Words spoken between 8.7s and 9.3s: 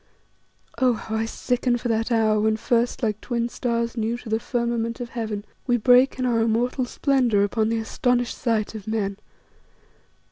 of men.